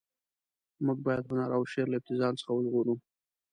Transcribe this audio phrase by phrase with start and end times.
[0.85, 2.95] موږ باید هنر او شعر له ابتذال څخه وژغورو.